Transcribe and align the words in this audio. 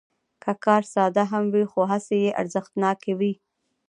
که 0.43 0.51
کار 0.63 0.83
ساده 0.93 1.23
هم 1.31 1.43
وي، 1.53 1.65
خو 1.71 1.81
هڅې 1.91 2.17
یې 2.25 2.31
ارزښتناکوي. 2.41 3.33